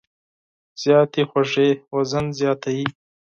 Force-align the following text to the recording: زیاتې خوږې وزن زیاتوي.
زیاتې 0.81 1.21
خوږې 1.29 1.69
وزن 1.95 2.25
زیاتوي. 2.39 2.85